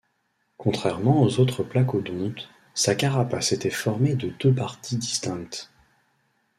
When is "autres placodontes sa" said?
1.39-2.95